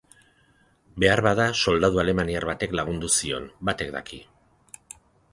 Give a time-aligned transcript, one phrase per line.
[1.01, 4.19] Beharbada soldadu alemaniar batek lagunduko zion, batek daki.